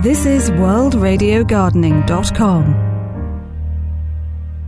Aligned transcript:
This 0.00 0.26
is 0.26 0.50
worldradiogardening.com. 0.50 2.74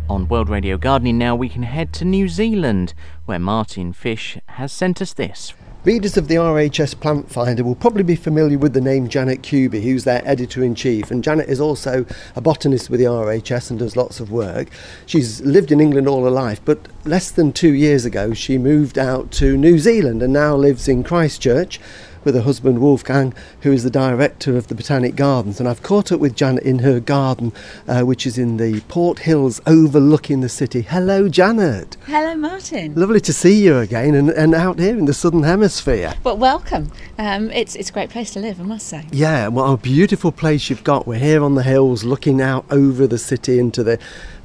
On 0.09 0.27
World 0.27 0.49
Radio 0.49 0.77
Gardening 0.77 1.19
now, 1.19 1.37
we 1.37 1.49
can 1.49 1.63
head 1.63 1.93
to 1.93 2.05
New 2.05 2.29
Zealand, 2.29 2.95
where 3.27 3.39
Martin 3.39 3.93
Fish 3.93 4.39
has 4.47 4.73
sent 4.73 5.01
us 5.01 5.13
this. 5.13 5.55
Readers 5.85 6.17
of 6.17 6.27
the 6.27 6.35
RHS 6.35 6.99
Plant 6.99 7.31
Finder 7.31 7.63
will 7.63 7.77
probably 7.77 8.03
be 8.03 8.17
familiar 8.17 8.59
with 8.59 8.73
the 8.73 8.81
name 8.81 9.09
Janet 9.09 9.43
Cubey, 9.43 9.83
who's 9.83 10.03
their 10.03 10.27
editor 10.27 10.65
in 10.65 10.75
chief. 10.75 11.13
And 11.13 11.23
Janet 11.23 11.49
is 11.49 11.61
also 11.61 12.05
a 12.35 12.41
botanist 12.41 12.91
with 12.91 12.99
the 12.99 13.07
RHS 13.07 13.71
and 13.71 13.79
does 13.79 13.97
lots 13.97 14.19
of 14.19 14.33
work. 14.33 14.69
She's 15.07 15.41
lived 15.43 15.71
in 15.71 15.81
England 15.81 16.09
all 16.09 16.25
her 16.25 16.31
life, 16.31 16.61
but 16.65 16.89
less 17.05 17.31
than 17.31 17.53
two 17.53 17.73
years 17.73 18.05
ago, 18.05 18.35
she 18.35 18.59
moved 18.59 18.99
out 18.99 19.31
to 19.33 19.57
New 19.57 19.79
Zealand 19.79 20.25
and 20.25 20.33
now 20.33 20.57
lives 20.57 20.89
in 20.89 21.05
Christchurch 21.05 21.79
with 22.25 22.35
her 22.35 22.43
husband 22.43 22.81
Wolfgang, 22.81 23.35
who 23.63 23.73
is 23.73 23.85
the 23.85 23.91
director 23.91 24.57
of 24.57 24.69
the 24.69 24.75
Botanic 24.75 25.17
Gardens. 25.17 25.61
And 25.61 25.69
I've 25.69 25.83
caught 25.83 26.13
up 26.13 26.21
with 26.21 26.37
Janet 26.37 26.65
in 26.65 26.81
her 26.81 27.01
garden, 27.01 27.53
uh, 27.89 28.03
which 28.03 28.27
is 28.27 28.39
in 28.39 28.57
the 28.57 28.81
Port 28.89 29.21
Hills 29.21 29.61
overlooking 29.67 30.41
the 30.41 30.49
city. 30.49 30.83
Hello, 30.83 31.29
Janet. 31.29 31.97
Hello, 32.07 32.35
Martin. 32.35 32.95
Lovely 32.95 33.21
to 33.21 33.33
see 33.33 33.65
you 33.65 33.79
again 33.79 34.15
and, 34.15 34.31
and 34.31 34.55
out 34.55 34.79
here 34.79 34.99
in 34.99 35.07
the 35.07 35.15
Southern 35.15 35.43
Hemisphere. 35.43 36.15
But 36.23 36.39
welcome. 36.39 36.91
Um, 37.19 37.51
it's, 37.51 37.75
it's 37.77 37.91
a 37.91 37.93
great 37.93 38.11
place 38.11 38.33
to 38.33 38.41
live, 38.41 38.61
I 38.61 38.65
must 38.65 38.87
say. 38.87 39.07
Yeah, 39.13 39.49
what 39.49 39.65
a 39.65 39.77
beautiful 39.77 40.33
place 40.33 40.71
you've 40.71 40.85
got. 40.85 41.07
We're 41.07 41.19
here 41.19 41.43
on 41.43 41.55
the 41.55 41.63
hills 41.63 42.05
looking 42.05 42.41
out 42.41 42.65
over 42.71 43.07
the 43.07 43.19
city 43.19 43.59
into 43.59 43.83
the 43.83 43.99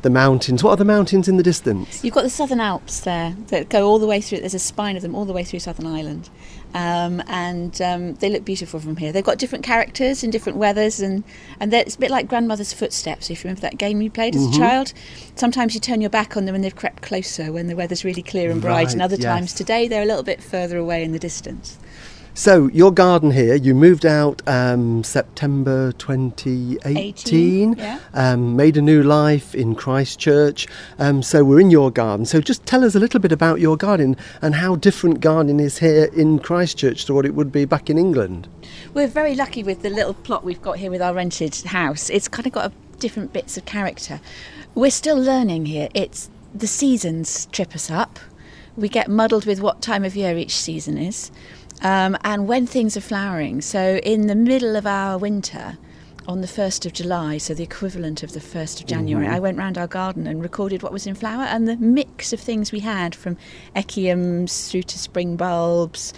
the 0.05 0.09
mountains. 0.11 0.63
What 0.63 0.69
are 0.69 0.75
the 0.77 0.85
mountains 0.85 1.27
in 1.27 1.37
the 1.37 1.43
distance? 1.43 2.03
You've 2.03 2.13
got 2.13 2.21
the 2.21 2.29
Southern 2.29 2.59
Alps 2.59 2.99
there 2.99 3.35
that 3.47 3.69
go 3.69 3.87
all 3.87 3.97
the 3.97 4.05
way 4.05 4.21
through. 4.21 4.39
There's 4.39 4.53
a 4.53 4.59
spine 4.59 4.95
of 4.95 5.01
them 5.01 5.15
all 5.15 5.25
the 5.25 5.33
way 5.33 5.43
through 5.43 5.59
Southern 5.59 5.87
Ireland, 5.87 6.29
um, 6.75 7.23
and 7.27 7.81
um, 7.81 8.13
they 8.15 8.29
look 8.29 8.45
beautiful 8.45 8.79
from 8.79 8.97
here. 8.97 9.11
They've 9.11 9.23
got 9.23 9.39
different 9.39 9.65
characters 9.65 10.23
and 10.23 10.31
different 10.31 10.59
weathers, 10.59 10.99
and 11.01 11.23
and 11.59 11.73
it's 11.73 11.95
a 11.95 11.99
bit 11.99 12.11
like 12.11 12.27
grandmother's 12.27 12.71
footsteps. 12.71 13.31
If 13.31 13.43
you 13.43 13.47
remember 13.47 13.61
that 13.61 13.79
game 13.79 13.99
you 14.01 14.11
played 14.11 14.35
as 14.35 14.43
Mm-hmm. 14.43 14.53
a 14.61 14.65
child, 14.65 14.93
sometimes 15.35 15.73
you 15.73 15.81
turn 15.81 16.01
your 16.01 16.11
back 16.11 16.37
on 16.37 16.45
them 16.45 16.53
and 16.53 16.63
they've 16.63 16.75
crept 16.75 17.01
closer 17.01 17.51
when 17.51 17.65
the 17.65 17.75
weather's 17.75 18.05
really 18.05 18.21
clear 18.21 18.51
and 18.51 18.61
bright, 18.61 18.85
Right, 18.85 18.93
and 18.93 19.01
other 19.01 19.15
yes. 19.15 19.23
times 19.25 19.53
today 19.53 19.87
they're 19.87 20.03
a 20.03 20.05
little 20.05 20.23
bit 20.23 20.41
further 20.43 20.77
away 20.77 21.03
in 21.03 21.13
the 21.13 21.19
distance. 21.19 21.79
So, 22.37 22.67
your 22.67 22.91
garden 22.91 23.31
here, 23.31 23.55
you 23.55 23.73
moved 23.73 24.05
out 24.05 24.41
um, 24.45 25.05
September 25.05 25.93
2018, 25.93 26.79
18, 26.85 27.73
yeah. 27.77 27.99
um, 28.13 28.57
made 28.57 28.75
a 28.75 28.81
new 28.81 29.03
life 29.03 29.55
in 29.55 29.73
Christchurch. 29.73 30.67
Um, 30.99 31.23
so, 31.23 31.45
we're 31.45 31.61
in 31.61 31.71
your 31.71 31.91
garden. 31.91 32.25
So, 32.25 32.41
just 32.41 32.65
tell 32.65 32.83
us 32.83 32.93
a 32.93 32.99
little 32.99 33.21
bit 33.21 33.31
about 33.31 33.61
your 33.61 33.77
garden 33.77 34.17
and 34.41 34.53
how 34.53 34.75
different 34.75 35.21
gardening 35.21 35.61
is 35.61 35.77
here 35.77 36.09
in 36.13 36.39
Christchurch 36.39 37.05
to 37.05 37.13
what 37.13 37.25
it 37.25 37.35
would 37.35 37.53
be 37.53 37.63
back 37.63 37.89
in 37.89 37.97
England. 37.97 38.49
We're 38.93 39.07
very 39.07 39.33
lucky 39.33 39.63
with 39.63 39.81
the 39.81 39.89
little 39.89 40.13
plot 40.13 40.43
we've 40.43 40.61
got 40.61 40.77
here 40.77 40.91
with 40.91 41.01
our 41.01 41.13
rented 41.13 41.55
house. 41.55 42.09
It's 42.09 42.27
kind 42.27 42.45
of 42.45 42.51
got 42.51 42.65
a, 42.65 42.97
different 42.99 43.31
bits 43.31 43.55
of 43.55 43.63
character. 43.63 44.19
We're 44.75 44.91
still 44.91 45.17
learning 45.17 45.67
here. 45.67 45.87
It's 45.93 46.29
the 46.53 46.67
seasons 46.67 47.45
trip 47.53 47.73
us 47.73 47.89
up. 47.89 48.19
We 48.75 48.89
get 48.89 49.09
muddled 49.09 49.45
with 49.45 49.61
what 49.61 49.81
time 49.81 50.03
of 50.03 50.17
year 50.17 50.37
each 50.37 50.57
season 50.57 50.97
is, 50.97 51.31
um, 51.81 52.17
and 52.23 52.47
when 52.47 52.65
things 52.67 52.95
are 52.97 53.01
flowering. 53.01 53.61
So 53.61 53.97
in 53.97 54.27
the 54.27 54.35
middle 54.35 54.75
of 54.75 54.85
our 54.85 55.17
winter. 55.17 55.77
On 56.27 56.41
the 56.41 56.47
1st 56.47 56.87
of 56.87 56.93
July, 56.93 57.37
so 57.37 57.53
the 57.53 57.61
equivalent 57.61 58.23
of 58.23 58.33
the 58.33 58.39
1st 58.39 58.81
of 58.81 58.87
January, 58.87 59.27
I 59.27 59.37
went 59.37 59.59
round 59.59 59.77
our 59.77 59.85
garden 59.85 60.25
and 60.25 60.41
recorded 60.41 60.81
what 60.81 60.91
was 60.91 61.05
in 61.05 61.13
flower 61.13 61.43
and 61.43 61.67
the 61.67 61.77
mix 61.77 62.33
of 62.33 62.39
things 62.39 62.71
we 62.71 62.79
had 62.79 63.13
from 63.13 63.37
echiums 63.75 64.71
through 64.71 64.81
to 64.81 64.97
spring 64.97 65.35
bulbs. 65.37 66.15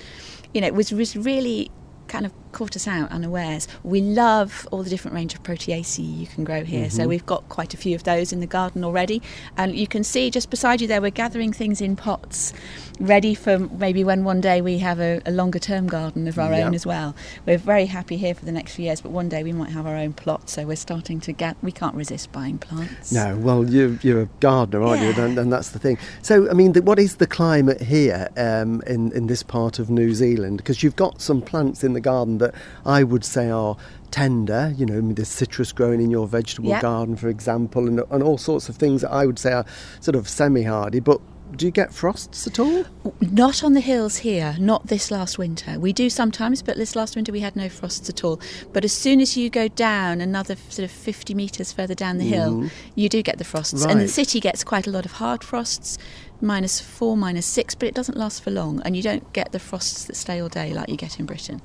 You 0.53 0.61
know, 0.61 0.67
it 0.67 0.75
was, 0.75 0.93
was 0.93 1.17
really 1.17 1.69
kind 2.07 2.25
of 2.25 2.31
caught 2.51 2.75
us 2.75 2.87
out 2.87 3.11
unawares. 3.11 3.67
We 3.83 4.01
love 4.01 4.67
all 4.71 4.83
the 4.83 4.89
different 4.89 5.15
range 5.15 5.33
of 5.33 5.43
Proteaceae 5.43 6.17
you 6.19 6.27
can 6.27 6.43
grow 6.43 6.63
here. 6.63 6.89
So 6.89 7.07
we've 7.07 7.25
got 7.25 7.47
quite 7.49 7.73
a 7.73 7.77
few 7.77 7.95
of 7.95 8.03
those 8.03 8.31
in 8.33 8.39
the 8.39 8.47
garden 8.47 8.83
already. 8.83 9.21
And 9.57 9.75
you 9.75 9.87
can 9.87 10.03
see 10.03 10.29
just 10.29 10.49
beside 10.49 10.81
you 10.81 10.87
there, 10.87 11.01
we're 11.01 11.11
gathering 11.11 11.53
things 11.53 11.81
in 11.81 11.95
pots, 11.95 12.53
ready 12.99 13.35
for 13.35 13.59
maybe 13.59 14.03
when 14.03 14.23
one 14.23 14.41
day 14.41 14.61
we 14.61 14.79
have 14.79 14.99
a, 14.99 15.21
a 15.25 15.31
longer 15.31 15.59
term 15.59 15.87
garden 15.87 16.27
of 16.27 16.39
our 16.39 16.51
Yeah. 16.51 16.65
own 16.67 16.73
as 16.75 16.85
well. 16.85 17.15
We're 17.45 17.57
very 17.57 17.85
happy 17.85 18.17
here 18.17 18.33
for 18.33 18.45
the 18.45 18.51
next 18.51 18.73
few 18.73 18.85
years, 18.85 19.01
but 19.01 19.11
one 19.11 19.29
day 19.29 19.43
we 19.43 19.53
might 19.53 19.69
have 19.71 19.85
our 19.85 19.95
own 19.95 20.13
plot. 20.13 20.49
So 20.49 20.65
we're 20.65 20.75
starting 20.75 21.19
to 21.21 21.31
get, 21.31 21.57
we 21.61 21.71
can't 21.71 21.95
resist 21.95 22.31
buying 22.31 22.57
plants. 22.57 23.11
No, 23.11 23.37
well, 23.37 23.69
you, 23.69 23.99
you're 24.01 24.21
a 24.21 24.29
gardener, 24.39 24.83
aren't 24.83 25.01
you? 25.01 25.09
Yeah. 25.09 25.25
And, 25.25 25.37
and 25.37 25.51
that's 25.53 25.69
the 25.69 25.79
thing. 25.79 25.97
So, 26.21 26.49
I 26.49 26.53
mean, 26.53 26.73
the, 26.73 26.81
what 26.81 26.99
is 26.99 27.17
the 27.17 27.27
climate 27.27 27.81
here 27.81 28.29
um, 28.37 28.81
in, 28.87 29.11
in 29.11 29.27
this 29.27 29.43
part 29.43 29.79
of 29.79 29.89
New 29.89 30.13
Zealand? 30.13 30.57
Because 30.57 30.81
you've 30.83 30.95
got 30.95 31.21
some 31.21 31.41
plants 31.41 31.83
in 31.83 31.93
the 31.93 32.01
garden 32.01 32.36
that 32.39 32.53
I 32.85 33.03
would 33.03 33.25
say 33.25 33.49
are 33.49 33.77
tender. 34.11 34.73
You 34.77 34.85
know, 34.85 34.97
I 34.97 35.01
mean, 35.01 35.15
there's 35.15 35.29
citrus 35.29 35.71
growing 35.71 36.01
in 36.01 36.09
your 36.09 36.27
vegetable 36.27 36.69
Yeah. 36.69 36.81
garden, 36.81 37.15
for 37.15 37.29
example, 37.29 37.87
and, 37.87 38.01
and 38.11 38.23
all 38.23 38.37
sorts 38.37 38.69
of 38.69 38.75
things 38.75 39.01
that 39.01 39.11
I 39.11 39.25
would 39.25 39.39
say 39.39 39.53
are 39.53 39.65
sort 39.99 40.15
of 40.15 40.27
semi 40.27 40.63
hardy. 40.63 40.99
But 40.99 41.21
do 41.55 41.65
you 41.65 41.71
get 41.71 41.93
frosts 41.93 42.45
at 42.45 42.59
all? 42.59 42.85
Not 43.21 43.63
on 43.63 43.73
the 43.73 43.79
hills 43.79 44.17
here, 44.17 44.55
not 44.59 44.87
this 44.87 45.11
last 45.11 45.37
winter. 45.37 45.79
We 45.79 45.93
do 45.93 46.09
sometimes, 46.09 46.61
but 46.61 46.75
this 46.75 46.95
last 46.95 47.15
winter 47.15 47.31
we 47.31 47.39
had 47.39 47.55
no 47.55 47.69
frosts 47.69 48.09
at 48.09 48.23
all. 48.23 48.41
But 48.73 48.83
as 48.83 48.91
soon 48.91 49.21
as 49.21 49.37
you 49.37 49.49
go 49.49 49.67
down 49.67 50.19
another 50.19 50.55
sort 50.69 50.83
of 50.85 50.91
50 50.91 51.33
metres 51.33 51.71
further 51.71 51.95
down 51.95 52.17
the 52.17 52.27
hill, 52.27 52.53
mm-hmm. 52.53 52.67
you 52.95 53.07
do 53.07 53.21
get 53.23 53.37
the 53.37 53.45
frosts. 53.45 53.85
And 53.85 54.01
the 54.01 54.07
city 54.07 54.39
gets 54.39 54.63
quite 54.63 54.87
a 54.87 54.91
lot 54.91 55.05
of 55.05 55.13
hard 55.13 55.43
frosts, 55.43 55.97
minus 56.41 56.79
four, 56.79 57.17
minus 57.17 57.45
six, 57.45 57.75
but 57.75 57.87
it 57.87 57.95
doesn't 57.95 58.17
last 58.17 58.43
for 58.43 58.51
long. 58.51 58.81
And 58.83 58.95
you 58.95 59.03
don't 59.03 59.31
get 59.33 59.51
the 59.51 59.59
frosts 59.59 60.05
that 60.05 60.15
stay 60.15 60.39
all 60.41 60.49
day 60.49 60.73
like 60.73 60.89
you 60.89 60.97
get 60.97 61.19
in 61.19 61.25
Britain. 61.25 61.61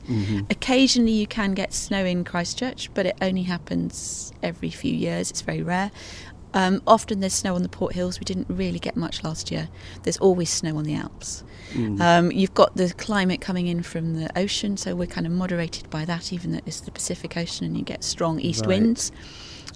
Occasionally 0.50 1.12
you 1.12 1.26
can 1.26 1.54
get 1.54 1.72
snow 1.72 2.04
in 2.04 2.24
Christchurch, 2.24 2.90
but 2.94 3.06
it 3.06 3.16
only 3.20 3.42
happens 3.42 4.32
every 4.42 4.70
few 4.70 4.92
years. 4.94 5.30
It's 5.30 5.42
very 5.42 5.62
rare. 5.62 5.90
Um, 6.54 6.82
often 6.86 7.20
there's 7.20 7.32
snow 7.32 7.54
on 7.54 7.62
the 7.62 7.68
Port 7.70 7.94
Hills. 7.94 8.20
We 8.20 8.24
didn't 8.24 8.46
really 8.50 8.78
get 8.78 8.94
much 8.94 9.24
last 9.24 9.50
year. 9.50 9.70
There's 10.02 10.18
always 10.18 10.50
snow 10.50 10.76
on 10.76 10.84
the 10.84 10.94
Alps. 10.94 11.44
Um, 11.74 12.30
you've 12.30 12.52
got 12.52 12.76
the 12.76 12.92
climate 12.92 13.40
coming 13.40 13.66
in 13.68 13.82
from 13.82 14.14
the 14.20 14.28
ocean, 14.38 14.76
so 14.76 14.94
we're 14.94 15.06
kind 15.06 15.26
of 15.26 15.32
moderated 15.32 15.88
by 15.88 16.04
that, 16.04 16.30
even 16.30 16.52
though 16.52 16.60
it's 16.66 16.80
the 16.80 16.90
Pacific 16.90 17.38
Ocean 17.38 17.64
and 17.64 17.78
you 17.78 17.82
get 17.82 18.04
strong 18.04 18.38
east 18.40 18.66
Right. 18.66 18.80
winds. 18.80 19.10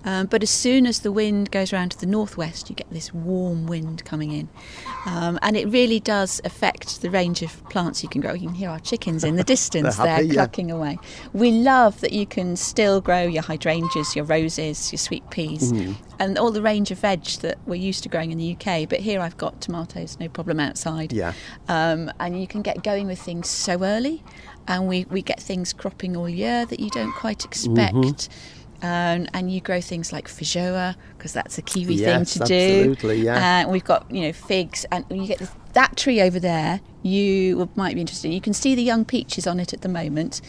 Um, 0.06 0.26
but 0.26 0.42
as 0.42 0.50
soon 0.50 0.86
as 0.86 1.00
the 1.00 1.10
wind 1.12 1.50
goes 1.50 1.72
around 1.72 1.90
to 1.90 1.98
the 2.00 2.06
northwest, 2.06 2.70
you 2.70 2.76
get 2.76 2.88
this 2.90 3.12
warm 3.12 3.66
wind 3.66 4.04
coming 4.04 4.30
in. 4.32 4.48
Um, 5.04 5.38
and 5.42 5.56
it 5.56 5.66
really 5.68 5.98
does 6.00 6.40
affect 6.44 7.02
the 7.02 7.10
range 7.10 7.42
of 7.42 7.62
plants 7.68 8.02
you 8.02 8.08
can 8.08 8.20
grow. 8.20 8.32
You 8.32 8.46
can 8.46 8.54
hear 8.54 8.70
our 8.70 8.78
chickens 8.78 9.24
in 9.24 9.34
the 9.36 9.44
distance 9.56 9.96
They're 9.96 10.06
there 10.06 10.14
happy, 10.16 10.26
yeah. 10.28 10.34
clucking 10.34 10.70
away. 10.70 10.98
We 11.32 11.50
love 11.50 12.00
that 12.02 12.12
you 12.12 12.24
can 12.24 12.56
still 12.56 13.00
grow 13.00 13.22
your 13.22 13.42
hydrangeas, 13.42 14.14
your 14.16 14.24
roses, 14.24 14.92
your 14.92 14.98
sweet 14.98 15.28
peas, 15.30 15.72
Mm-hmm. 15.72 15.92
and 16.20 16.38
all 16.38 16.50
the 16.52 16.62
range 16.62 16.90
of 16.92 16.98
veg 17.00 17.24
that 17.40 17.58
we're 17.66 17.74
used 17.74 18.02
to 18.04 18.08
growing 18.08 18.30
in 18.30 18.38
the 18.38 18.52
UK. 18.56 18.88
But 18.88 19.00
here 19.00 19.20
I've 19.20 19.36
got 19.36 19.60
tomatoes, 19.60 20.16
no 20.20 20.28
problem 20.28 20.60
outside. 20.60 21.12
Yeah. 21.12 21.32
Um, 21.68 22.12
and 22.20 22.40
you 22.40 22.46
can 22.46 22.62
get 22.62 22.82
going 22.84 23.06
with 23.08 23.18
things 23.18 23.48
so 23.48 23.82
early, 23.82 24.22
and 24.68 24.86
we, 24.86 25.04
we 25.10 25.20
get 25.22 25.40
things 25.40 25.72
cropping 25.72 26.16
all 26.16 26.28
year 26.28 26.64
that 26.66 26.78
you 26.78 26.90
don't 26.90 27.12
quite 27.12 27.44
expect. 27.44 27.94
Mm-hmm. 27.96 28.32
Um, 28.86 29.26
and 29.34 29.50
you 29.50 29.60
grow 29.60 29.80
things 29.80 30.12
like 30.12 30.28
feijoa 30.28 30.94
because 31.18 31.32
that's 31.32 31.58
a 31.58 31.62
Kiwi 31.62 31.94
Yes, 31.94 32.34
thing 32.34 32.38
to 32.38 32.44
absolutely, 32.44 32.84
do. 32.84 32.90
Absolutely, 32.92 33.24
yeah. 33.24 33.64
Uh, 33.66 33.70
we've 33.70 33.84
got 33.84 34.08
you 34.10 34.22
know 34.22 34.32
figs, 34.32 34.86
and 34.92 35.04
you 35.10 35.26
get 35.26 35.38
this, 35.38 35.50
that 35.72 35.96
tree 35.96 36.20
over 36.20 36.38
there. 36.38 36.80
You 37.02 37.68
might 37.74 37.94
be 37.94 38.00
interested. 38.00 38.32
You 38.32 38.40
can 38.40 38.52
see 38.52 38.76
the 38.76 38.82
young 38.82 39.04
peaches 39.04 39.46
on 39.46 39.58
it 39.58 39.72
at 39.72 39.80
the 39.80 39.88
moment. 39.88 40.40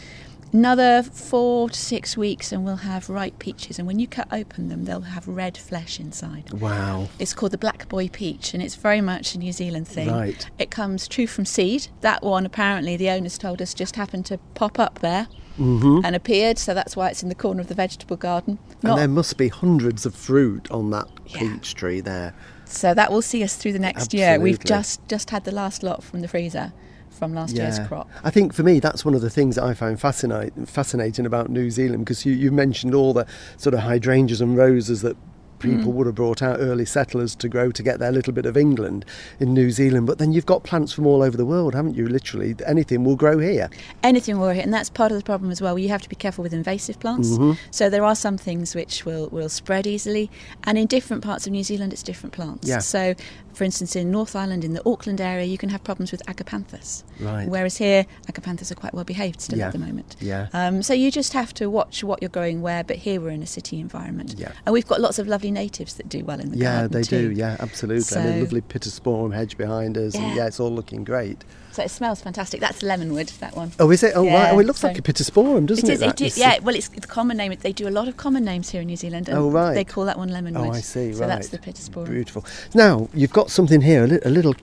Another 0.52 1.02
four 1.02 1.68
to 1.68 1.78
six 1.78 2.16
weeks, 2.16 2.52
and 2.52 2.64
we'll 2.64 2.76
have 2.76 3.08
ripe 3.10 3.38
peaches. 3.38 3.78
And 3.78 3.86
when 3.86 3.98
you 3.98 4.06
cut 4.06 4.28
open 4.32 4.68
them, 4.68 4.84
they'll 4.84 5.02
have 5.02 5.28
red 5.28 5.56
flesh 5.56 6.00
inside. 6.00 6.52
Wow. 6.52 7.08
It's 7.18 7.34
called 7.34 7.52
the 7.52 7.58
Black 7.58 7.88
Boy 7.88 8.08
Peach, 8.08 8.54
and 8.54 8.62
it's 8.62 8.74
very 8.74 9.00
much 9.00 9.34
a 9.34 9.38
New 9.38 9.52
Zealand 9.52 9.86
thing. 9.88 10.10
Right. 10.10 10.48
It 10.58 10.70
comes 10.70 11.06
true 11.06 11.26
from 11.26 11.44
seed. 11.44 11.88
That 12.00 12.22
one, 12.22 12.46
apparently, 12.46 12.96
the 12.96 13.10
owners 13.10 13.36
told 13.36 13.60
us 13.60 13.74
just 13.74 13.96
happened 13.96 14.26
to 14.26 14.38
pop 14.54 14.78
up 14.78 15.00
there 15.00 15.28
mm-hmm. 15.58 16.00
and 16.04 16.16
appeared, 16.16 16.58
so 16.58 16.72
that's 16.72 16.96
why 16.96 17.10
it's 17.10 17.22
in 17.22 17.28
the 17.28 17.34
corner 17.34 17.60
of 17.60 17.68
the 17.68 17.74
vegetable 17.74 18.16
garden. 18.16 18.58
And 18.82 18.98
there 18.98 19.08
must 19.08 19.36
be 19.36 19.48
hundreds 19.48 20.06
of 20.06 20.14
fruit 20.14 20.70
on 20.70 20.90
that 20.90 21.08
Yeah. 21.26 21.40
peach 21.40 21.74
tree 21.74 22.00
there. 22.00 22.34
so 22.64 22.94
that 22.94 23.10
will 23.10 23.22
see 23.22 23.42
us 23.42 23.56
through 23.56 23.72
the 23.72 23.78
next 23.78 24.14
year. 24.14 24.38
We've 24.38 24.62
just 24.62 25.06
just 25.08 25.30
had 25.30 25.44
the 25.44 25.52
last 25.52 25.82
lot 25.82 26.02
from 26.02 26.20
the 26.20 26.28
freezer 26.28 26.72
from 27.10 27.34
last 27.34 27.56
year's 27.56 27.78
crop. 27.80 28.08
I 28.22 28.30
think 28.30 28.52
for 28.52 28.62
me, 28.62 28.80
that's 28.80 29.04
one 29.04 29.14
of 29.14 29.20
the 29.20 29.30
things 29.30 29.56
that 29.56 29.64
I 29.64 29.74
find 29.74 30.00
fascinating, 30.00 30.66
fascinating 30.66 31.26
about 31.26 31.50
New 31.50 31.70
Zealand 31.70 32.04
because 32.04 32.24
you, 32.24 32.32
you 32.32 32.50
mentioned 32.52 32.94
all 32.94 33.12
the 33.12 33.26
sort 33.56 33.74
of 33.74 33.80
hydrangeas 33.80 34.40
and 34.40 34.56
roses 34.56 35.02
that 35.02 35.16
people 35.58 35.92
would 35.92 36.06
have 36.06 36.14
brought 36.14 36.42
out 36.42 36.58
early 36.60 36.84
settlers 36.84 37.34
to 37.36 37.48
grow 37.48 37.70
to 37.72 37.82
get 37.82 37.98
their 37.98 38.12
little 38.12 38.32
bit 38.32 38.46
of 38.46 38.56
England 38.56 39.04
in 39.40 39.54
New 39.54 39.70
Zealand. 39.70 40.06
But 40.06 40.18
then 40.18 40.32
you've 40.32 40.46
got 40.46 40.62
plants 40.62 40.92
from 40.92 41.06
all 41.06 41.22
over 41.22 41.36
the 41.36 41.44
world, 41.46 41.74
haven't 41.74 41.94
you? 41.94 42.08
Literally, 42.08 42.54
anything 42.66 43.04
will 43.04 43.16
grow 43.16 43.38
here. 43.38 43.68
anything 44.02 44.38
will 44.38 44.46
grow 44.46 44.54
here, 44.54 44.62
and 44.62 44.72
that's 44.72 44.90
part 44.90 45.12
of 45.12 45.18
the 45.18 45.24
problem 45.24 45.50
as 45.50 45.60
well. 45.60 45.78
You 45.78 45.88
have 45.88 46.02
to 46.02 46.08
be 46.08 46.16
careful 46.16 46.42
with 46.42 46.52
invasive 46.52 46.98
plants. 47.00 47.36
So 47.70 47.90
there 47.90 48.04
are 48.04 48.14
some 48.14 48.38
things 48.38 48.74
which 48.74 49.04
will, 49.04 49.28
will 49.28 49.48
spread 49.48 49.86
easily, 49.86 50.30
and 50.64 50.78
in 50.78 50.86
different 50.86 51.22
parts 51.24 51.46
of 51.46 51.52
New 51.52 51.64
Zealand, 51.64 51.92
it's 51.92 52.02
different 52.02 52.32
plants. 52.32 52.68
Yeah. 52.68 52.78
So, 52.78 53.14
for 53.52 53.64
instance, 53.64 53.96
in 53.96 54.10
North 54.10 54.36
Island, 54.36 54.64
in 54.64 54.72
the 54.74 54.82
Auckland 54.88 55.20
area, 55.20 55.44
you 55.44 55.58
can 55.58 55.68
have 55.70 55.82
problems 55.82 56.12
with 56.12 56.24
agapanthus. 56.26 57.02
Right. 57.20 57.48
Whereas 57.48 57.76
here, 57.76 58.06
agapanthus 58.28 58.70
are 58.70 58.76
quite 58.76 58.94
well 58.94 59.04
behaved 59.04 59.40
still 59.40 59.58
Yeah. 59.58 59.66
at 59.66 59.72
the 59.72 59.78
moment. 59.78 60.16
Yeah. 60.20 60.46
Um, 60.52 60.82
so 60.82 60.94
you 60.94 61.10
just 61.10 61.32
have 61.32 61.52
to 61.54 61.68
watch 61.68 62.04
what 62.04 62.22
you're 62.22 62.28
growing 62.28 62.62
where. 62.62 62.84
But 62.84 62.96
here 62.96 63.20
we're 63.20 63.30
in 63.30 63.42
a 63.42 63.46
city 63.46 63.80
environment, 63.80 64.34
Yeah. 64.38 64.52
and 64.64 64.72
we've 64.72 64.86
got 64.86 65.00
lots 65.00 65.18
of 65.18 65.26
lovely 65.26 65.47
natives 65.50 65.94
that 65.94 66.08
do 66.08 66.24
well 66.24 66.40
in 66.40 66.50
the 66.52 66.58
Yeah, 66.58 66.80
garden 66.80 66.92
Yeah, 66.92 66.98
they 66.98 67.02
too. 67.02 67.28
do. 67.28 67.34
Yeah, 67.34 67.56
absolutely. 67.60 68.16
and 68.18 68.28
a 68.28 68.40
lovely 68.42 68.60
pittosporum 68.60 69.34
hedge 69.34 69.56
behind 69.56 69.96
us. 69.98 70.14
And 70.14 70.24
Yeah. 70.28 70.34
yeah, 70.34 70.46
it's 70.46 70.60
all 70.60 70.70
looking 70.70 71.04
great. 71.04 71.44
So 71.72 71.82
it 71.84 71.90
smells 71.90 72.20
fantastic. 72.20 72.60
That's 72.60 72.82
lemonwood. 72.82 73.38
That 73.38 73.54
one. 73.56 73.70
Oh, 73.78 73.90
is 73.90 74.02
it? 74.02 74.12
Oh, 74.16 74.26
right. 74.26 74.52
Oh, 74.52 74.58
it 74.58 74.66
looks 74.66 74.80
so- 74.80 74.88
like 74.88 74.98
a 74.98 75.02
pittosporum, 75.02 75.66
doesn't 75.66 75.84
It 75.88 75.90
it? 75.90 75.94
is. 75.94 76.00
that? 76.00 76.20
It 76.20 76.26
is. 76.26 76.38
Yeah. 76.38 76.58
Well, 76.62 76.74
it's 76.74 76.88
the 76.88 77.06
common 77.06 77.36
name. 77.36 77.54
They 77.60 77.72
do 77.72 77.86
a 77.86 77.90
lot 77.90 78.08
of 78.08 78.16
common 78.16 78.44
names 78.44 78.70
here 78.70 78.80
in 78.80 78.86
New 78.88 78.96
Zealand. 78.96 79.28
And 79.28 79.38
Oh, 79.38 79.48
right. 79.50 79.74
They 79.74 79.84
call 79.84 80.04
that 80.06 80.18
one 80.18 80.30
lemonwood. 80.30 80.68
Oh, 80.68 80.72
I 80.72 80.80
see. 80.80 81.12
So 81.12 81.20
right. 81.20 81.28
that's 81.28 81.48
the 81.48 81.58
pittosporum. 81.58 82.06
Beautiful. 82.10 82.44
Now 82.74 83.08
you've 83.14 83.32
got 83.32 83.50
something 83.50 83.80
here, 83.82 84.04
a, 84.04 84.28
a 84.28 84.30
little 84.30 84.54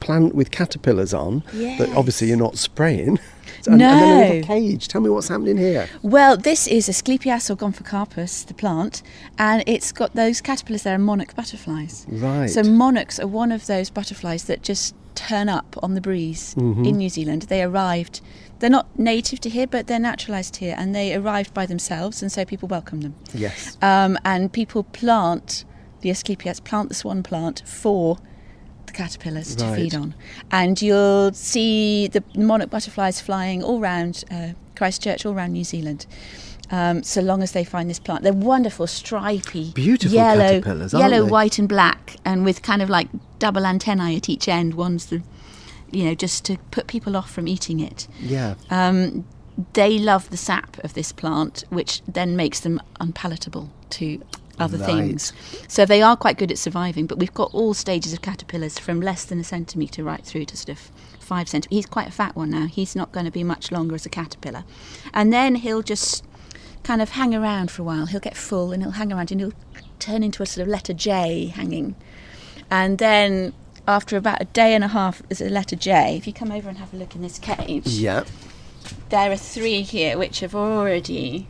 plant 0.00 0.34
with 0.34 0.50
caterpillars 0.50 1.12
on. 1.14 1.42
That 1.52 1.92
obviously 1.94 2.28
you're 2.28 2.36
not 2.36 2.56
spraying. 2.58 3.18
And, 3.66 3.74
and 3.74 3.80
then 3.80 4.16
a 4.16 4.20
little 4.20 4.40
No. 4.40 4.46
cage. 4.46 4.88
Tell 4.88 5.00
me 5.00 5.10
what's 5.10 5.28
happening 5.28 5.56
here. 5.56 5.88
Well, 6.02 6.36
this 6.36 6.66
is 6.66 6.88
Asclepias 6.88 7.50
or 7.50 7.56
Gomphocarpus, 7.56 8.46
the 8.46 8.54
plant, 8.54 9.02
and 9.38 9.62
it's 9.66 9.92
got 9.92 10.14
those 10.14 10.40
caterpillars 10.40 10.82
there 10.82 10.94
are 10.94 10.98
monarch 10.98 11.34
butterflies. 11.34 12.06
Right. 12.08 12.48
So 12.48 12.62
monarchs 12.62 13.18
are 13.18 13.26
one 13.26 13.52
of 13.52 13.66
those 13.66 13.90
butterflies 13.90 14.44
that 14.44 14.62
just 14.62 14.94
turn 15.14 15.48
up 15.48 15.76
on 15.82 15.94
the 15.94 16.00
breeze 16.00 16.54
Mm-hmm. 16.54 16.84
in 16.84 16.96
New 16.96 17.08
Zealand. 17.08 17.42
They 17.42 17.62
arrived. 17.62 18.20
They're 18.58 18.70
not 18.70 18.96
native 18.98 19.40
to 19.40 19.48
here, 19.50 19.66
but 19.66 19.86
they're 19.88 19.98
naturalised 19.98 20.56
here, 20.56 20.74
and 20.78 20.94
they 20.94 21.14
arrived 21.14 21.52
by 21.52 21.66
themselves, 21.66 22.22
and 22.22 22.30
so 22.30 22.44
people 22.44 22.68
welcome 22.68 23.00
them. 23.00 23.14
Yes. 23.34 23.76
Um, 23.82 24.16
and 24.24 24.52
people 24.52 24.84
plant 24.84 25.64
the 26.00 26.10
Asclepias, 26.10 26.60
plant 26.62 26.88
the 26.88 26.94
swan 26.94 27.22
plant 27.22 27.62
for 27.66 28.18
the 28.92 28.98
caterpillars 28.98 29.56
to 29.56 29.74
feed 29.74 29.94
on. 29.94 30.14
And 30.50 30.80
you'll 30.80 31.32
see 31.32 32.08
the 32.08 32.22
monarch 32.36 32.70
butterflies 32.70 33.20
flying 33.20 33.62
all 33.62 33.80
round 33.80 34.24
uh, 34.30 34.50
Christchurch, 34.76 35.26
all 35.26 35.34
around 35.34 35.52
New 35.52 35.64
Zealand. 35.64 36.06
Um, 36.70 37.02
so 37.02 37.20
long 37.20 37.42
as 37.42 37.52
they 37.52 37.64
find 37.64 37.90
this 37.90 37.98
plant, 37.98 38.22
they're 38.22 38.32
wonderful, 38.32 38.86
stripy, 38.86 39.72
Beautiful 39.72 40.14
yellow, 40.14 40.60
caterpillars, 40.60 40.94
aren't 40.94 41.12
yellow, 41.12 41.26
white, 41.26 41.58
and 41.58 41.68
black, 41.68 42.16
and 42.24 42.44
with 42.44 42.62
kind 42.62 42.80
of 42.80 42.88
like 42.88 43.08
double 43.38 43.66
antennae 43.66 44.16
at 44.16 44.28
each 44.28 44.48
end. 44.48 44.74
One's 44.74 45.06
the, 45.06 45.22
you 45.90 46.04
know, 46.04 46.14
just 46.14 46.46
to 46.46 46.56
put 46.70 46.86
people 46.86 47.14
off 47.14 47.30
from 47.30 47.46
eating 47.46 47.80
it. 47.80 48.08
Yeah. 48.20 48.54
Um, 48.70 49.26
they 49.74 49.98
love 49.98 50.30
the 50.30 50.38
sap 50.38 50.78
of 50.82 50.94
this 50.94 51.12
plant, 51.12 51.64
which 51.68 52.00
then 52.08 52.36
makes 52.36 52.60
them 52.60 52.80
unpalatable 53.00 53.70
to 53.90 54.22
other 54.62 54.78
Right. 54.78 54.86
things. 54.86 55.32
So 55.68 55.84
they 55.84 56.00
are 56.00 56.16
quite 56.16 56.38
good 56.38 56.50
at 56.50 56.58
surviving. 56.58 57.06
But 57.06 57.18
we've 57.18 57.34
got 57.34 57.52
all 57.52 57.74
stages 57.74 58.12
of 58.12 58.22
caterpillars 58.22 58.78
from 58.78 59.00
less 59.00 59.24
than 59.24 59.38
a 59.40 59.44
centimetre 59.44 60.02
right 60.02 60.24
through 60.24 60.46
to 60.46 60.56
sort 60.56 60.70
of 60.70 60.78
five 61.20 61.48
centimetres. 61.48 61.76
He's 61.76 61.86
quite 61.86 62.08
a 62.08 62.12
fat 62.12 62.34
one 62.36 62.50
now. 62.50 62.66
He's 62.66 62.96
not 62.96 63.12
going 63.12 63.26
to 63.26 63.32
be 63.32 63.44
much 63.44 63.70
longer 63.70 63.94
as 63.94 64.06
a 64.06 64.08
caterpillar. 64.08 64.64
And 65.12 65.32
then 65.32 65.56
he'll 65.56 65.82
just 65.82 66.24
kind 66.82 67.00
of 67.02 67.10
hang 67.10 67.34
around 67.34 67.70
for 67.70 67.82
a 67.82 67.84
while. 67.84 68.06
He'll 68.06 68.20
get 68.20 68.36
full 68.36 68.72
and 68.72 68.82
he'll 68.82 68.92
hang 68.92 69.12
around 69.12 69.30
and 69.30 69.40
he'll 69.40 69.52
turn 69.98 70.22
into 70.22 70.42
a 70.42 70.46
sort 70.46 70.62
of 70.62 70.68
letter 70.68 70.92
J 70.92 71.46
hanging. 71.46 71.94
And 72.70 72.98
then 72.98 73.52
after 73.86 74.16
about 74.16 74.40
a 74.40 74.46
day 74.46 74.74
and 74.74 74.82
a 74.84 74.88
half 74.88 75.22
as 75.30 75.40
a 75.40 75.48
letter 75.48 75.76
J, 75.76 76.16
if 76.16 76.26
you 76.26 76.32
come 76.32 76.50
over 76.52 76.68
and 76.68 76.78
have 76.78 76.92
a 76.92 76.96
look 76.96 77.14
in 77.14 77.22
this 77.22 77.38
cage, 77.38 77.86
Yeah. 77.86 78.24
there 79.10 79.30
are 79.30 79.36
three 79.36 79.82
here 79.82 80.18
which 80.18 80.40
have 80.40 80.54
already 80.54 81.46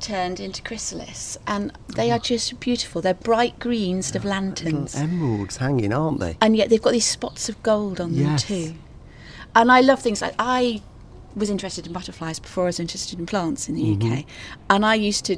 turned 0.00 0.40
into 0.40 0.62
chrysalis 0.62 1.36
and 1.46 1.72
they 1.96 2.10
are 2.10 2.18
just 2.18 2.58
beautiful. 2.60 3.00
They're 3.02 3.14
bright 3.14 3.58
green 3.58 4.02
sort 4.02 4.16
of 4.16 4.24
Little 4.24 4.40
lanterns. 4.40 4.94
emeralds 4.96 5.56
hanging, 5.58 5.92
aren't 5.92 6.20
they? 6.20 6.36
and 6.40 6.56
yet 6.56 6.68
they've 6.70 6.82
got 6.82 6.92
these 6.92 7.06
spots 7.06 7.48
of 7.48 7.62
gold 7.62 8.00
on 8.00 8.14
them 8.16 8.36
too. 8.36 8.74
And 9.54 9.70
i 9.72 9.80
love 9.80 10.00
things 10.00 10.22
like 10.22 10.34
i 10.38 10.80
was 11.36 11.50
interested 11.50 11.86
in 11.86 11.92
butterflies 11.92 12.38
before 12.40 12.64
i 12.64 12.66
was 12.66 12.80
interested 12.80 13.18
in 13.18 13.26
plants 13.26 13.68
in 13.68 13.74
the 13.74 13.82
Mm-hmm. 13.82 14.12
uk 14.20 14.24
and 14.70 14.86
i 14.86 14.94
used 14.94 15.24
to 15.26 15.36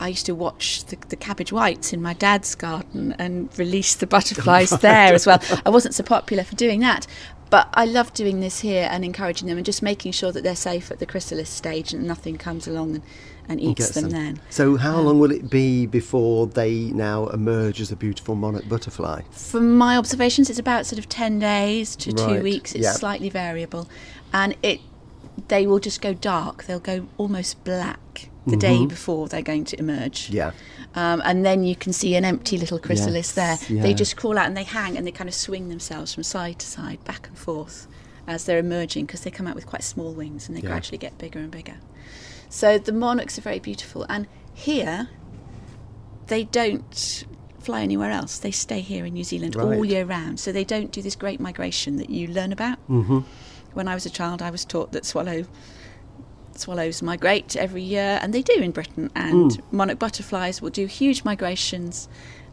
I 0.00 0.08
used 0.10 0.26
to 0.26 0.32
watch 0.36 0.84
the, 0.84 0.96
the 1.08 1.16
cabbage 1.16 1.50
whites 1.52 1.92
in 1.92 2.00
my 2.00 2.12
dad's 2.12 2.54
garden 2.54 3.16
and 3.18 3.48
release 3.58 3.96
the 3.96 4.06
butterflies 4.06 4.70
there 4.80 5.12
as 5.12 5.26
well. 5.26 5.40
I 5.66 5.70
wasn't 5.70 5.96
so 5.96 6.04
popular 6.04 6.44
for 6.44 6.54
doing 6.54 6.78
that, 6.82 7.04
but 7.50 7.68
I 7.74 7.84
love 7.84 8.12
doing 8.14 8.40
this 8.40 8.60
here 8.60 8.88
and 8.90 9.04
encouraging 9.04 9.48
them 9.48 9.56
and 9.56 9.66
just 9.66 9.82
making 9.82 10.12
sure 10.12 10.32
that 10.32 10.42
they're 10.42 10.56
safe 10.56 10.90
at 10.90 10.98
the 10.98 11.06
chrysalis 11.06 11.48
stage 11.50 11.92
and 11.92 12.06
nothing 12.06 12.36
comes 12.36 12.66
along 12.66 12.96
and, 12.96 13.02
and 13.48 13.60
eats 13.60 13.90
them, 13.90 14.10
then. 14.10 14.40
So 14.50 14.76
how 14.76 14.98
Um, 14.98 15.06
long 15.06 15.18
will 15.20 15.32
it 15.32 15.48
be 15.48 15.86
before 15.86 16.46
they 16.46 16.74
now 16.92 17.28
emerge 17.28 17.80
as 17.80 17.90
a 17.90 17.96
beautiful 17.96 18.34
monarch 18.34 18.68
butterfly? 18.68 19.22
From 19.30 19.76
my 19.76 19.96
observations, 19.96 20.50
it's 20.50 20.58
about 20.58 20.86
sort 20.86 20.98
of 20.98 21.08
10 21.08 21.38
days 21.38 21.96
to 21.96 22.12
two 22.12 22.42
weeks. 22.42 22.74
It's 22.74 22.84
yeah. 22.84 22.92
slightly 22.92 23.30
variable. 23.30 23.88
And 24.32 24.56
it 24.62 24.80
they 25.46 25.66
will 25.66 25.78
just 25.78 26.00
go 26.00 26.12
dark. 26.12 26.64
They'll 26.64 26.80
go 26.80 27.06
almost 27.16 27.62
black 27.64 28.00
the 28.48 28.56
day 28.56 28.86
before 28.86 29.28
they're 29.28 29.42
going 29.42 29.64
to 29.66 29.78
emerge. 29.78 30.26
Mm-hmm. 30.26 30.36
Yeah. 30.36 30.50
Um, 30.94 31.20
and 31.24 31.44
then 31.44 31.64
you 31.64 31.76
can 31.76 31.92
see 31.92 32.14
an 32.16 32.24
empty 32.24 32.56
little 32.58 32.78
chrysalis 32.78 33.36
Yes, 33.36 33.66
there. 33.66 33.76
yeah. 33.76 33.82
They 33.82 33.94
just 33.94 34.16
crawl 34.16 34.38
out 34.38 34.46
and 34.46 34.56
they 34.56 34.64
hang 34.64 34.96
and 34.96 35.06
they 35.06 35.12
kind 35.12 35.28
of 35.28 35.34
swing 35.34 35.68
themselves 35.68 36.14
from 36.14 36.22
side 36.22 36.58
to 36.60 36.66
side, 36.66 37.04
back 37.04 37.28
and 37.28 37.36
forth 37.38 37.86
as 38.26 38.44
they're 38.44 38.58
emerging 38.58 39.06
because 39.06 39.22
they 39.22 39.30
come 39.30 39.46
out 39.46 39.54
with 39.54 39.66
quite 39.66 39.82
small 39.82 40.12
wings 40.12 40.48
and 40.48 40.56
they 40.56 40.60
Yeah. 40.62 40.68
gradually 40.70 40.98
get 40.98 41.16
bigger 41.18 41.38
and 41.38 41.50
bigger. 41.50 41.76
So 42.48 42.78
the 42.78 42.92
monarchs 42.92 43.38
are 43.38 43.42
very 43.42 43.58
beautiful. 43.58 44.06
And 44.08 44.26
here, 44.54 45.08
they 46.26 46.44
don't 46.44 47.24
fly 47.60 47.82
anywhere 47.82 48.10
else. 48.10 48.38
They 48.38 48.50
stay 48.50 48.80
here 48.80 49.04
in 49.04 49.14
New 49.14 49.24
Zealand 49.24 49.56
all 49.56 49.84
year 49.84 50.04
round. 50.04 50.40
So 50.40 50.52
they 50.52 50.64
don't 50.64 50.90
do 50.90 51.02
this 51.02 51.16
great 51.16 51.40
migration 51.40 51.96
that 51.96 52.10
you 52.10 52.26
learn 52.28 52.52
about. 52.52 52.78
Mm-hmm. 52.88 53.20
When 53.74 53.88
I 53.88 53.94
was 53.94 54.06
a 54.06 54.10
child, 54.10 54.40
I 54.42 54.50
was 54.50 54.64
taught 54.64 54.92
that 54.92 55.04
swallow 55.04 55.44
swallows 56.58 57.02
migrate 57.02 57.56
every 57.56 57.82
year, 57.82 58.18
and 58.22 58.32
they 58.32 58.42
do 58.42 58.54
in 58.60 58.70
Britain. 58.70 59.10
And 59.14 59.50
Mm. 59.52 59.60
monarch 59.72 59.98
butterflies 59.98 60.60
will 60.62 60.70
do 60.70 60.86
huge 60.86 61.24
migrations 61.24 62.08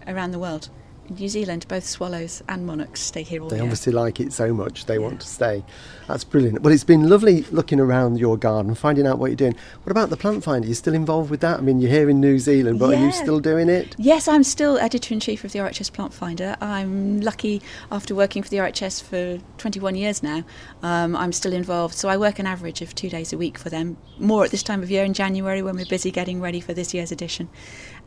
around 0.07 0.31
the 0.31 0.39
world. 0.39 0.69
New 1.09 1.29
Zealand, 1.29 1.65
both 1.67 1.85
swallows 1.85 2.41
and 2.49 2.65
monarchs 2.65 3.01
stay 3.01 3.23
here 3.23 3.41
all 3.41 3.49
They 3.49 3.57
year. 3.57 3.63
obviously 3.63 3.93
like 3.93 4.19
it 4.19 4.33
so 4.33 4.53
much 4.53 4.85
they 4.85 4.99
want 4.99 5.21
to 5.21 5.27
stay. 5.27 5.63
That's 6.07 6.23
brilliant. 6.23 6.61
Well, 6.61 6.73
it's 6.73 6.83
been 6.83 7.09
lovely 7.09 7.43
looking 7.51 7.79
around 7.79 8.19
your 8.19 8.37
garden, 8.37 8.75
finding 8.75 9.07
out 9.07 9.17
what 9.19 9.27
you're 9.27 9.35
doing. 9.35 9.55
What 9.83 9.91
about 9.91 10.09
the 10.09 10.17
plant 10.17 10.43
finder? 10.43 10.67
You're 10.67 10.75
still 10.75 10.93
involved 10.93 11.29
with 11.29 11.39
that? 11.41 11.59
I 11.59 11.61
mean, 11.61 11.79
you're 11.79 11.91
here 11.91 12.09
in 12.09 12.19
New 12.19 12.39
Zealand, 12.39 12.79
but 12.79 12.93
are 12.93 13.05
you 13.05 13.11
still 13.11 13.39
doing 13.39 13.69
it? 13.69 13.95
Yes, 13.97 14.27
I'm 14.27 14.43
still 14.43 14.77
editor 14.79 15.13
in 15.13 15.19
chief 15.19 15.43
of 15.43 15.51
the 15.51 15.59
RHS 15.59 15.91
Plant 15.91 16.13
Finder. 16.13 16.55
I'm 16.61 17.21
lucky 17.21 17.61
after 17.91 18.13
working 18.15 18.43
for 18.43 18.49
the 18.49 18.57
RHS 18.57 19.01
for 19.03 19.43
21 19.57 19.95
years 19.95 20.21
now. 20.23 20.43
Um, 20.83 21.15
I'm 21.15 21.31
still 21.31 21.53
involved, 21.53 21.95
so 21.95 22.09
I 22.09 22.17
work 22.17 22.39
an 22.39 22.45
average 22.47 22.81
of 22.81 22.93
two 22.95 23.09
days 23.09 23.33
a 23.33 23.37
week 23.37 23.57
for 23.57 23.69
them. 23.69 23.97
More 24.19 24.43
at 24.45 24.51
this 24.51 24.63
time 24.63 24.81
of 24.83 24.91
year 24.91 25.03
in 25.03 25.13
January 25.13 25.61
when 25.61 25.75
we're 25.75 25.85
busy 25.85 26.11
getting 26.11 26.41
ready 26.41 26.59
for 26.59 26.73
this 26.73 26.93
year's 26.93 27.11
edition. 27.11 27.49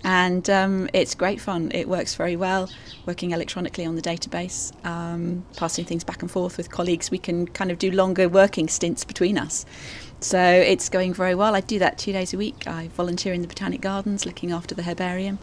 And 0.05 0.49
um, 0.49 0.89
it's 0.93 1.15
great 1.15 1.41
fun. 1.41 1.71
It 1.75 1.89
works 1.89 2.15
very 2.15 2.37
well, 2.37 2.71
working 3.05 3.33
electronically 3.33 3.85
on 3.85 3.97
the 3.97 4.03
database, 4.03 4.73
um, 4.87 5.45
passing 5.57 5.85
things 5.85 6.05
back 6.05 6.23
and 6.23 6.31
forth 6.31 6.57
with 6.57 6.71
colleagues. 6.71 7.11
We 7.11 7.19
can 7.19 7.47
kind 7.49 7.71
of 7.71 7.79
do 7.79 7.91
longer 7.91 8.29
working 8.29 8.69
stints 8.69 9.05
between 9.05 9.37
us. 9.37 9.67
So 10.21 10.41
it's 10.41 10.89
going 10.89 11.15
very 11.15 11.35
well. 11.35 11.55
I 11.55 11.61
do 11.61 11.79
that 11.79 11.99
two 11.99 12.13
days 12.13 12.33
a 12.33 12.39
week. 12.39 12.67
I 12.67 12.89
volunteer 12.89 13.33
in 13.33 13.43
the 13.43 13.49
Botanic 13.49 13.81
Gardens 13.81 14.27
looking 14.27 14.51
after 14.53 14.75
the 14.75 14.83
herbarium. 14.83 15.39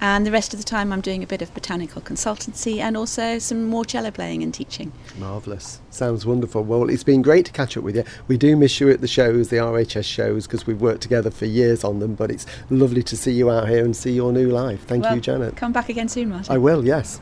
And 0.00 0.26
the 0.26 0.30
rest 0.30 0.54
of 0.54 0.60
the 0.60 0.64
time, 0.64 0.92
I'm 0.92 1.00
doing 1.00 1.22
a 1.22 1.26
bit 1.26 1.42
of 1.42 1.52
botanical 1.54 2.00
consultancy 2.00 2.78
and 2.78 2.96
also 2.96 3.38
some 3.38 3.64
more 3.64 3.84
cello 3.84 4.10
playing 4.10 4.42
and 4.42 4.54
teaching. 4.54 4.92
Marvellous. 5.18 5.80
Sounds 5.90 6.24
wonderful. 6.24 6.62
Well, 6.62 6.88
it's 6.88 7.04
been 7.04 7.22
great 7.22 7.46
to 7.46 7.52
catch 7.52 7.76
up 7.76 7.82
with 7.82 7.96
you. 7.96 8.04
We 8.28 8.36
do 8.36 8.56
miss 8.56 8.80
you 8.80 8.90
at 8.90 9.00
the 9.00 9.08
shows, 9.08 9.48
the 9.48 9.56
RHS 9.56 10.04
shows, 10.04 10.46
because 10.46 10.66
we've 10.66 10.80
worked 10.80 11.02
together 11.02 11.30
for 11.30 11.46
years 11.46 11.82
on 11.82 11.98
them, 11.98 12.14
but 12.14 12.30
it's 12.30 12.46
lovely 12.70 13.02
to 13.02 13.16
see 13.16 13.32
you 13.32 13.50
out 13.50 13.68
here 13.68 13.84
and 13.84 13.96
see 13.96 14.12
your 14.12 14.32
new 14.32 14.50
life. 14.50 14.84
Thank 14.84 15.04
well, 15.04 15.16
you, 15.16 15.20
Janet. 15.20 15.56
Come 15.56 15.72
back 15.72 15.88
again 15.88 16.08
soon, 16.08 16.28
Martin. 16.28 16.54
I 16.54 16.58
will, 16.58 16.84
yes. 16.84 17.20